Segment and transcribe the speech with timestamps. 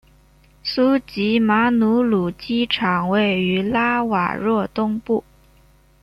[0.63, 5.23] 苏吉马努鲁机场位于拉瓦若东部。